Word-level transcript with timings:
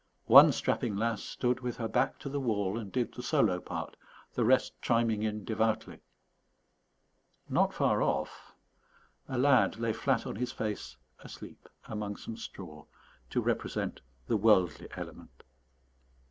One 0.25 0.51
strapping 0.51 0.95
lass 0.95 1.21
stood 1.21 1.59
with 1.59 1.77
her 1.77 1.87
back 1.87 2.17
to 2.21 2.27
the 2.27 2.39
wall 2.39 2.75
and 2.79 2.91
did 2.91 3.13
the 3.13 3.21
solo 3.21 3.59
part, 3.59 3.95
the 4.33 4.43
rest 4.43 4.73
chiming 4.81 5.21
in 5.21 5.45
devoutly. 5.45 5.99
Not 7.47 7.71
far 7.71 8.01
off, 8.01 8.55
a 9.29 9.37
lad 9.37 9.77
lay 9.77 9.93
flat 9.93 10.25
on 10.25 10.37
his 10.37 10.51
face 10.51 10.97
asleep 11.19 11.69
among 11.85 12.15
some 12.15 12.35
straw, 12.35 12.85
to 13.29 13.41
represent 13.41 14.01
the 14.25 14.37
worldly 14.37 14.87
element. 14.95 15.43